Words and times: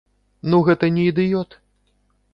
Ну 0.53 0.61
гэта 0.69 0.89
не 0.97 1.03
ідыёт? 1.13 1.49